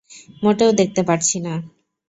[0.43, 1.53] মোটেও দেখতে পারছি না।